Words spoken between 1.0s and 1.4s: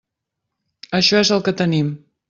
Això és